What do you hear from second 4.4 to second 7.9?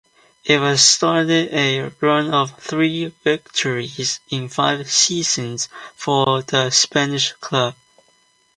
five seasons for the Spanish club.